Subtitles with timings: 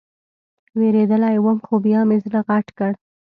[0.77, 2.91] وېرېدلى وم خو بيا مې زړه غټ کړ.